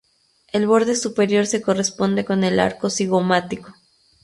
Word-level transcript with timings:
El 0.51 0.65
borde 0.65 0.95
superior 0.95 1.45
se 1.45 1.61
corresponde 1.61 2.25
con 2.25 2.43
el 2.43 2.59
arco 2.59 2.89
cigomático. 2.89 3.75